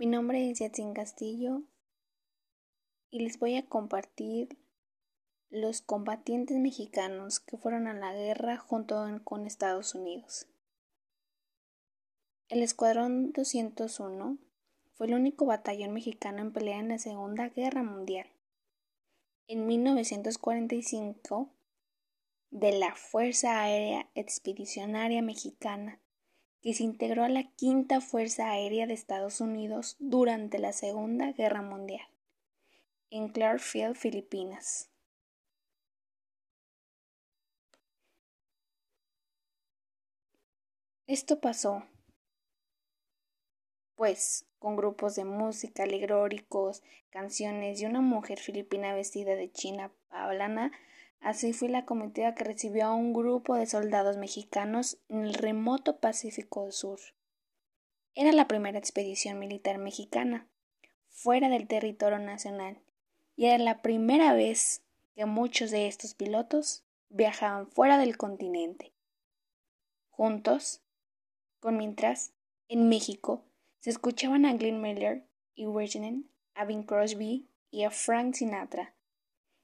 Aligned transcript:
Mi 0.00 0.06
nombre 0.06 0.48
es 0.48 0.60
Yatzin 0.60 0.94
Castillo 0.94 1.60
y 3.10 3.20
les 3.20 3.38
voy 3.38 3.56
a 3.56 3.66
compartir 3.66 4.56
los 5.50 5.82
combatientes 5.82 6.56
mexicanos 6.56 7.38
que 7.38 7.58
fueron 7.58 7.86
a 7.86 7.92
la 7.92 8.14
guerra 8.14 8.56
junto 8.56 9.04
con 9.24 9.46
Estados 9.46 9.94
Unidos. 9.94 10.46
El 12.48 12.62
Escuadrón 12.62 13.32
201 13.32 14.38
fue 14.94 15.06
el 15.06 15.12
único 15.12 15.44
batallón 15.44 15.92
mexicano 15.92 16.40
en 16.40 16.54
pelear 16.54 16.80
en 16.80 16.88
la 16.88 16.98
Segunda 16.98 17.50
Guerra 17.50 17.82
Mundial. 17.82 18.26
En 19.48 19.66
1945, 19.66 21.50
de 22.48 22.72
la 22.72 22.94
Fuerza 22.94 23.60
Aérea 23.60 24.08
Expedicionaria 24.14 25.20
Mexicana, 25.20 26.00
que 26.62 26.74
se 26.74 26.82
integró 26.82 27.24
a 27.24 27.28
la 27.28 27.44
Quinta 27.56 28.00
Fuerza 28.00 28.50
Aérea 28.50 28.86
de 28.86 28.94
Estados 28.94 29.40
Unidos 29.40 29.96
durante 29.98 30.58
la 30.58 30.72
Segunda 30.72 31.32
Guerra 31.32 31.62
Mundial, 31.62 32.06
en 33.10 33.28
Clarkfield, 33.28 33.96
Filipinas. 33.96 34.90
Esto 41.06 41.40
pasó 41.40 41.82
pues, 44.00 44.46
con 44.58 44.76
grupos 44.76 45.14
de 45.16 45.26
música, 45.26 45.82
alegóricos, 45.82 46.82
canciones 47.10 47.82
y 47.82 47.84
una 47.84 48.00
mujer 48.00 48.38
filipina 48.38 48.94
vestida 48.94 49.34
de 49.34 49.52
china 49.52 49.92
pablana, 50.08 50.72
así 51.20 51.52
fue 51.52 51.68
la 51.68 51.84
comitiva 51.84 52.34
que 52.34 52.44
recibió 52.44 52.86
a 52.86 52.94
un 52.94 53.12
grupo 53.12 53.54
de 53.54 53.66
soldados 53.66 54.16
mexicanos 54.16 54.98
en 55.08 55.24
el 55.24 55.34
remoto 55.34 55.98
Pacífico 55.98 56.70
Sur. 56.72 57.00
Era 58.14 58.32
la 58.32 58.48
primera 58.48 58.78
expedición 58.78 59.38
militar 59.38 59.78
mexicana 59.78 60.48
fuera 61.08 61.48
del 61.48 61.68
territorio 61.68 62.18
nacional 62.18 62.80
y 63.36 63.46
era 63.46 63.58
la 63.58 63.82
primera 63.82 64.34
vez 64.34 64.82
que 65.14 65.26
muchos 65.26 65.70
de 65.70 65.86
estos 65.86 66.14
pilotos 66.14 66.84
viajaban 67.08 67.66
fuera 67.68 67.98
del 67.98 68.16
continente. 68.16 68.92
Juntos, 70.10 70.82
con 71.60 71.76
mientras, 71.76 72.32
en 72.68 72.88
México, 72.88 73.44
se 73.80 73.90
escuchaban 73.90 74.44
a 74.44 74.54
Glenn 74.54 74.80
Miller 74.80 75.26
y 75.54 75.66
Virginia, 75.66 76.22
a 76.54 76.64
Bing 76.64 76.84
Crosby 76.84 77.48
y 77.70 77.84
a 77.84 77.90
Frank 77.90 78.34
Sinatra. 78.34 78.94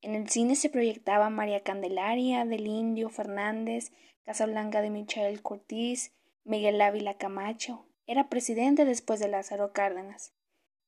En 0.00 0.14
el 0.14 0.28
cine 0.28 0.54
se 0.54 0.70
proyectaba 0.70 1.28
María 1.30 1.62
Candelaria 1.62 2.44
del 2.44 2.66
Indio 2.66 3.10
Fernández, 3.10 3.92
Casablanca 4.24 4.80
de 4.80 4.90
Michael 4.90 5.42
Curtis, 5.42 6.12
Miguel 6.44 6.80
Ávila 6.80 7.18
Camacho. 7.18 7.86
Era 8.06 8.28
presidente 8.28 8.84
después 8.84 9.20
de 9.20 9.28
Lázaro 9.28 9.72
Cárdenas. 9.72 10.32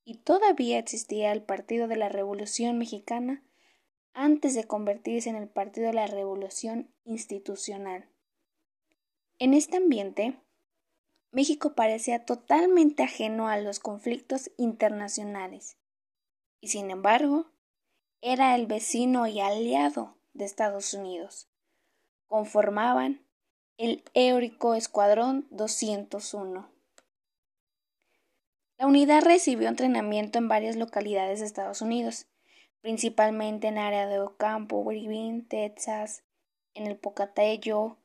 Y 0.03 0.19
todavía 0.19 0.79
existía 0.79 1.31
el 1.31 1.43
Partido 1.43 1.87
de 1.87 1.97
la 1.97 2.09
Revolución 2.09 2.77
Mexicana 2.77 3.43
antes 4.13 4.55
de 4.55 4.65
convertirse 4.65 5.29
en 5.29 5.35
el 5.35 5.47
Partido 5.47 5.87
de 5.87 5.93
la 5.93 6.07
Revolución 6.07 6.93
Institucional. 7.03 8.09
En 9.39 9.53
este 9.53 9.77
ambiente, 9.77 10.39
México 11.31 11.75
parecía 11.75 12.25
totalmente 12.25 13.03
ajeno 13.03 13.47
a 13.47 13.57
los 13.57 13.79
conflictos 13.79 14.51
internacionales, 14.57 15.77
y 16.59 16.67
sin 16.67 16.91
embargo, 16.91 17.51
era 18.21 18.55
el 18.55 18.67
vecino 18.67 19.27
y 19.27 19.39
aliado 19.39 20.15
de 20.33 20.45
Estados 20.45 20.93
Unidos. 20.93 21.49
Conformaban 22.27 23.25
el 23.77 24.03
Eórico 24.13 24.75
Escuadrón 24.75 25.47
201. 25.49 26.69
La 28.77 28.87
unidad 28.87 29.23
recibió 29.23 29.67
entrenamiento 29.67 30.37
en 30.37 30.47
varias 30.47 30.75
localidades 30.75 31.39
de 31.39 31.45
Estados 31.45 31.81
Unidos, 31.81 32.27
principalmente 32.81 33.67
en 33.67 33.77
área 33.77 34.07
de 34.07 34.19
Ocampo, 34.19 34.91
Irving, 34.91 35.43
Texas, 35.43 36.23
en 36.73 36.87
el 36.87 36.97
Pocatello, 36.97 37.97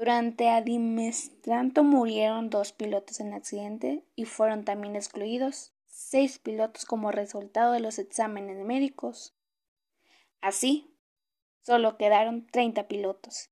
durante 0.00 0.48
Adimestranto 0.48 1.84
murieron 1.84 2.48
dos 2.48 2.72
pilotos 2.72 3.20
en 3.20 3.34
accidente 3.34 4.02
y 4.16 4.24
fueron 4.24 4.64
también 4.64 4.96
excluidos 4.96 5.74
seis 5.84 6.38
pilotos 6.38 6.86
como 6.86 7.12
resultado 7.12 7.72
de 7.72 7.80
los 7.80 7.98
exámenes 7.98 8.64
médicos. 8.64 9.34
Así, 10.40 10.96
solo 11.62 11.96
quedaron 11.96 12.46
30 12.46 12.88
pilotos. 12.88 13.50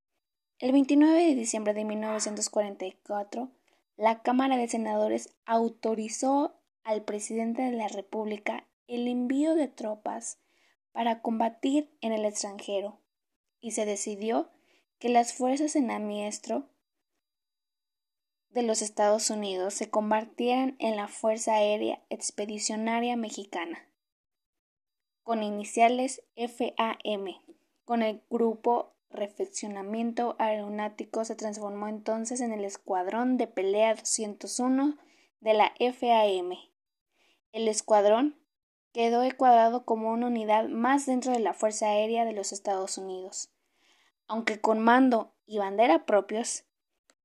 El 0.59 0.73
29 0.73 1.15
de 1.15 1.35
diciembre 1.35 1.75
de 1.75 1.85
1944, 1.85 3.51
la 3.97 4.23
Cámara 4.23 4.57
de 4.57 4.69
Senadores 4.69 5.35
autorizó 5.45 6.61
al 6.85 7.05
presidente 7.05 7.63
de 7.63 7.73
la 7.73 7.89
República 7.89 8.67
el 8.87 9.07
envío 9.07 9.55
de 9.55 9.69
tropas 9.69 10.39
para 10.93 11.21
combatir 11.21 11.97
en 12.01 12.13
el 12.13 12.25
extranjero 12.25 13.01
y 13.61 13.73
se 13.73 13.85
decidió 13.85 14.51
que 14.99 15.09
las 15.09 15.33
fuerzas 15.33 15.77
en 15.77 15.91
amiestro 15.91 16.69
de 18.51 18.63
los 18.63 18.83
Estados 18.83 19.31
Unidos 19.31 19.75
se 19.75 19.91
convirtieran 19.91 20.77
en 20.79 20.97
la 20.97 21.07
Fuerza 21.07 21.55
Aérea 21.55 22.03
Expedicionaria 22.09 23.17
Mexicana, 23.17 23.88
con 25.29 25.43
iniciales 25.43 26.23
FAM. 26.37 27.27
Con 27.85 28.01
el 28.01 28.23
grupo 28.31 28.95
Refeccionamiento 29.11 30.37
Aeronáutico 30.39 31.23
se 31.27 31.37
transformó 31.37 31.87
entonces 31.87 32.41
en 32.41 32.51
el 32.51 32.65
Escuadrón 32.65 33.37
de 33.37 33.47
Pelea 33.47 33.95
201 33.95 34.97
de 35.41 35.53
la 35.53 35.75
FAM. 35.79 36.55
El 37.53 37.69
escuadrón 37.69 38.39
quedó 38.95 39.23
encuadrado 39.23 39.85
como 39.85 40.13
una 40.13 40.29
unidad 40.29 40.67
más 40.69 41.05
dentro 41.05 41.33
de 41.33 41.41
la 41.41 41.53
Fuerza 41.53 41.89
Aérea 41.89 42.25
de 42.25 42.33
los 42.33 42.53
Estados 42.53 42.97
Unidos 42.97 43.51
aunque 44.29 44.61
con 44.61 44.79
mando 44.79 45.35
y 45.47 45.59
bandera 45.59 46.05
propios, 46.05 46.65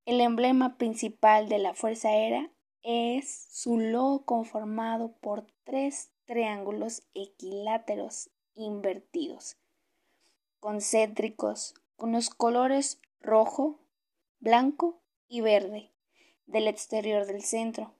el 0.06 0.22
emblema 0.22 0.78
principal 0.78 1.50
de 1.50 1.60
la 1.60 1.74
Fuerza 1.74 2.10
Aérea 2.10 2.50
es 2.82 3.48
su 3.52 3.78
logo 3.78 4.26
conformado 4.26 5.14
por 5.20 5.46
tres 5.66 6.13
triángulos 6.26 7.04
equiláteros 7.14 8.30
invertidos, 8.56 9.58
concéntricos, 10.60 11.76
con 11.96 12.12
los 12.12 12.30
colores 12.30 13.00
rojo, 13.22 13.80
blanco 14.40 15.02
y 15.28 15.42
verde 15.42 15.92
del 16.46 16.68
exterior 16.68 17.26
del 17.26 17.42
centro. 17.42 17.94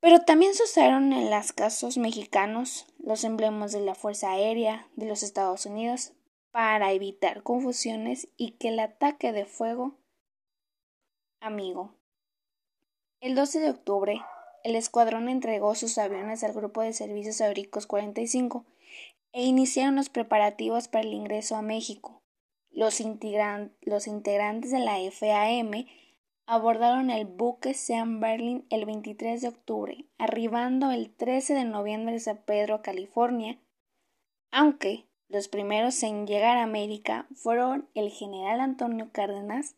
Pero 0.00 0.20
también 0.20 0.54
se 0.54 0.64
usaron 0.64 1.12
en 1.12 1.30
las 1.30 1.52
casos 1.52 1.96
mexicanos 1.96 2.86
los 2.98 3.24
emblemas 3.24 3.72
de 3.72 3.80
la 3.80 3.94
Fuerza 3.94 4.32
Aérea 4.32 4.88
de 4.96 5.06
los 5.06 5.22
Estados 5.22 5.66
Unidos 5.66 6.12
para 6.50 6.92
evitar 6.92 7.42
confusiones 7.42 8.28
y 8.36 8.52
que 8.52 8.68
el 8.68 8.80
ataque 8.80 9.32
de 9.32 9.46
fuego 9.46 9.96
amigo. 11.40 11.94
El 13.20 13.34
12 13.34 13.60
de 13.60 13.70
octubre, 13.70 14.20
el 14.64 14.76
escuadrón 14.76 15.28
entregó 15.28 15.74
sus 15.74 15.98
aviones 15.98 16.44
al 16.44 16.52
Grupo 16.52 16.82
de 16.82 16.92
Servicios 16.92 17.40
Aéricos 17.40 17.86
45 17.86 18.64
e 19.32 19.44
iniciaron 19.44 19.96
los 19.96 20.08
preparativos 20.08 20.88
para 20.88 21.04
el 21.04 21.14
ingreso 21.14 21.56
a 21.56 21.62
México. 21.62 22.22
Los, 22.70 23.02
los 23.80 24.06
integrantes 24.06 24.70
de 24.70 24.78
la 24.78 24.98
FAM 25.10 25.86
abordaron 26.46 27.10
el 27.10 27.24
buque 27.26 27.74
Sean 27.74 28.20
Berlin 28.20 28.66
el 28.70 28.84
23 28.84 29.40
de 29.40 29.48
octubre, 29.48 30.06
arribando 30.18 30.90
el 30.90 31.14
13 31.14 31.54
de 31.54 31.64
noviembre 31.64 32.16
a 32.16 32.20
San 32.20 32.42
Pedro, 32.44 32.82
California, 32.82 33.58
aunque 34.50 35.06
los 35.28 35.48
primeros 35.48 36.02
en 36.02 36.26
llegar 36.26 36.58
a 36.58 36.62
América 36.62 37.26
fueron 37.34 37.88
el 37.94 38.10
general 38.10 38.60
Antonio 38.60 39.10
Cárdenas, 39.12 39.76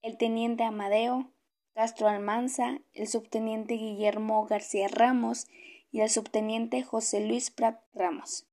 el 0.00 0.16
teniente 0.16 0.64
Amadeo 0.64 1.30
Castro 1.74 2.06
Almanza, 2.06 2.78
el 2.92 3.08
subteniente 3.08 3.74
Guillermo 3.74 4.46
García 4.46 4.86
Ramos 4.86 5.48
y 5.90 6.02
el 6.02 6.08
subteniente 6.08 6.84
José 6.84 7.26
Luis 7.26 7.50
Prat 7.50 7.82
Ramos, 7.92 8.46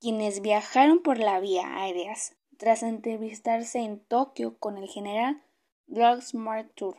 quienes 0.00 0.40
viajaron 0.40 1.02
por 1.02 1.18
la 1.18 1.38
vía 1.38 1.76
aérea 1.76 2.14
tras 2.56 2.82
entrevistarse 2.82 3.80
en 3.80 4.00
Tokio 4.00 4.58
con 4.58 4.78
el 4.78 4.88
general 4.88 5.44
Douglas 5.86 6.32
MacArthur, 6.32 6.96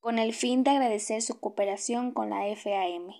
con 0.00 0.18
el 0.18 0.34
fin 0.34 0.64
de 0.64 0.72
agradecer 0.72 1.22
su 1.22 1.40
cooperación 1.40 2.12
con 2.12 2.28
la 2.28 2.44
FAM. 2.54 3.10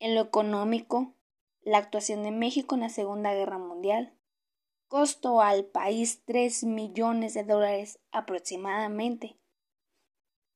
En 0.00 0.14
lo 0.14 0.20
económico, 0.20 1.14
la 1.62 1.78
actuación 1.78 2.22
de 2.24 2.30
México 2.30 2.74
en 2.74 2.82
la 2.82 2.90
Segunda 2.90 3.32
Guerra 3.32 3.56
Mundial 3.56 4.14
costó 4.86 5.40
al 5.40 5.64
país 5.64 6.24
tres 6.26 6.62
millones 6.62 7.32
de 7.32 7.44
dólares 7.44 8.00
aproximadamente. 8.10 9.37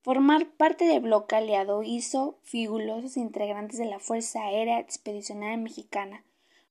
Formar 0.05 0.51
parte 0.57 0.85
del 0.85 1.01
bloque 1.01 1.37
aliado 1.37 1.85
hizo 1.85 2.41
figulosos 2.43 3.17
integrantes 3.17 3.79
de 3.79 3.85
la 3.85 4.01
Fuerza 4.01 4.43
Aérea 4.43 4.81
Expedicionaria 4.81 5.57
Mexicana. 5.57 6.25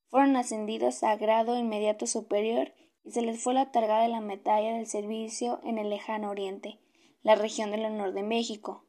Fueron 0.09 0.35
ascendidos 0.35 1.01
a 1.03 1.15
grado 1.15 1.57
inmediato 1.57 2.07
superior 2.07 2.73
y 3.05 3.11
se 3.11 3.21
les 3.21 3.41
fue 3.41 3.53
la 3.53 3.63
otorgada 3.63 4.05
la 4.09 4.19
medalla 4.19 4.73
del 4.73 4.85
servicio 4.85 5.61
en 5.63 5.77
el 5.77 5.89
lejano 5.89 6.29
oriente, 6.29 6.79
la 7.23 7.35
región 7.35 7.71
del 7.71 7.85
honor 7.85 8.11
de 8.11 8.23
México. 8.23 8.85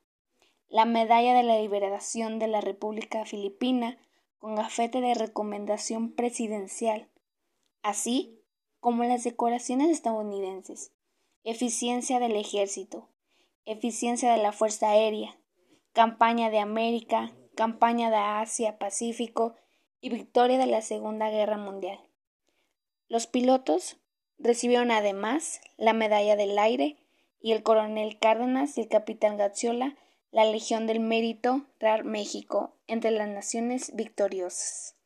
la 0.68 0.86
Medalla 0.86 1.34
de 1.34 1.42
la 1.44 1.60
Liberación 1.60 2.38
de 2.38 2.48
la 2.48 2.62
República 2.62 3.24
Filipina 3.26 3.98
con 4.38 4.56
gafete 4.56 5.00
de 5.02 5.14
recomendación 5.14 6.12
presidencial, 6.12 7.08
así 7.82 8.40
como 8.80 9.04
las 9.04 9.22
decoraciones 9.22 9.90
estadounidenses, 9.90 10.90
eficiencia 11.44 12.18
del 12.18 12.36
ejército, 12.36 13.11
eficiencia 13.64 14.32
de 14.32 14.42
la 14.42 14.52
Fuerza 14.52 14.90
Aérea, 14.90 15.38
campaña 15.92 16.50
de 16.50 16.58
América, 16.58 17.32
campaña 17.54 18.10
de 18.10 18.16
Asia-Pacífico 18.16 19.56
y 20.00 20.10
victoria 20.10 20.58
de 20.58 20.66
la 20.66 20.82
Segunda 20.82 21.30
Guerra 21.30 21.56
Mundial. 21.56 22.00
Los 23.08 23.26
pilotos 23.26 23.98
recibieron 24.38 24.90
además 24.90 25.60
la 25.76 25.92
Medalla 25.92 26.36
del 26.36 26.58
Aire 26.58 26.96
y 27.40 27.52
el 27.52 27.62
coronel 27.62 28.18
Cárdenas 28.18 28.78
y 28.78 28.82
el 28.82 28.88
capitán 28.88 29.36
Gazziola 29.36 29.96
la 30.32 30.46
Legión 30.46 30.86
del 30.86 30.98
Mérito 30.98 31.66
RAR 31.78 32.04
México 32.04 32.74
entre 32.86 33.10
las 33.10 33.28
naciones 33.28 33.94
victoriosas. 33.94 34.96